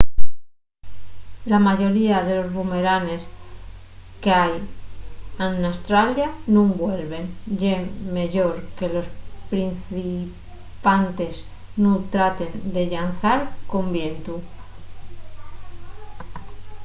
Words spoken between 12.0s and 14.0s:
traten de llanzar con